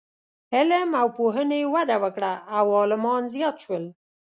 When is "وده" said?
1.75-1.95